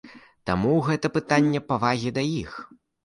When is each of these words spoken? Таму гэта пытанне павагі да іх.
Таму 0.49 0.71
гэта 0.87 1.11
пытанне 1.17 1.61
павагі 1.73 2.13
да 2.17 2.25
іх. 2.43 2.51